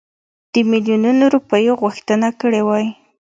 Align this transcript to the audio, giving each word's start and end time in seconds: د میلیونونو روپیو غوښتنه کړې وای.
د 0.53 0.55
میلیونونو 0.69 1.23
روپیو 1.35 1.73
غوښتنه 1.81 2.27
کړې 2.41 2.61
وای. 2.67 2.85